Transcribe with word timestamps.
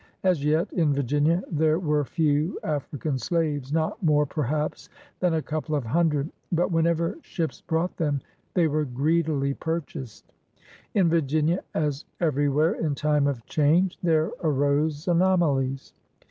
As 0.23 0.43
yet, 0.43 0.73
in 0.73 0.95
Virginia, 0.95 1.43
there 1.51 1.77
were 1.77 2.03
few 2.05 2.57
African 2.63 3.19
slaves— 3.19 3.71
not 3.71 4.01
more 4.01 4.25
perhaps 4.25 4.89
than 5.19 5.35
a 5.35 5.43
couple 5.43 5.75
of 5.75 5.83
hundred. 5.85 6.31
But 6.51 6.71
whenever 6.71 7.19
ships 7.21 7.61
brought 7.61 7.95
them 7.97 8.19
they 8.55 8.65
were 8.67 8.85
greedily 8.85 9.53
purchased. 9.53 10.33
In 10.95 11.07
Virginia, 11.07 11.63
as 11.75 12.05
everywhere 12.19 12.73
in 12.73 12.95
time 12.95 13.27
of 13.27 13.45
change, 13.45 13.99
there 14.01 14.31
arose 14.41 15.07
anomalies. 15.07 15.93